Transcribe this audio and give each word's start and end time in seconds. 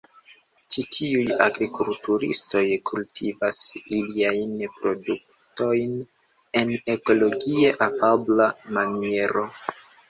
Ĉi 0.75 0.83
tiuj 0.95 1.35
agrikulturistoj 1.47 2.63
kultivas 2.91 3.61
iliajn 3.99 4.57
produktojn 4.81 5.97
en 6.63 6.77
ekologie 6.99 7.79
afabla 7.91 8.53
maniero. 8.77 9.51